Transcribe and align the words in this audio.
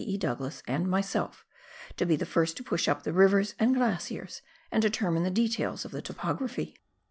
E. 0.03 0.17
Douglas 0.17 0.63
and 0.65 0.87
myself 0.89 1.45
to 1.95 2.07
be 2.07 2.15
the 2.15 2.25
first 2.25 2.57
to 2.57 2.63
push 2.63 2.87
up 2.87 3.03
the 3.03 3.13
rivers 3.13 3.53
and 3.59 3.75
glaciers 3.75 4.41
and 4.71 4.81
determine 4.81 5.21
the 5.21 5.29
details 5.29 5.85
of 5.85 5.91
the 5.91 6.01
topography. 6.01 6.75